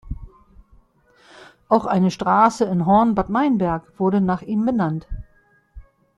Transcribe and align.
Auch 1.69 1.85
eine 1.85 2.09
Straße 2.09 2.65
in 2.65 2.87
Horn-Bad 2.87 3.29
Meinberg 3.29 3.99
wurde 3.99 4.19
nach 4.19 4.41
ihm 4.41 4.65
benannt. 4.65 5.07